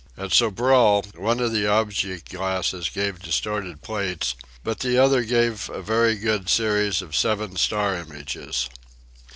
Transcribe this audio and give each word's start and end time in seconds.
At 0.17 0.31
Sobral 0.31 1.15
one 1.15 1.39
of 1.39 1.51
the 1.51 1.67
object 1.67 2.31
glasses 2.31 2.89
gave 2.89 3.19
distorted 3.21 3.83
plates, 3.83 4.33
but 4.63 4.79
the 4.79 4.97
other 4.97 5.23
gave 5.23 5.69
a 5.69 5.83
very 5.83 6.15
good 6.15 6.49
series 6.49 7.03
of 7.03 7.15
seven 7.15 7.55
star 7.55 7.95
images. 7.95 8.67